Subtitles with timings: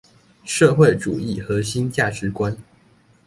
[0.43, 2.57] 社會主義核心價值觀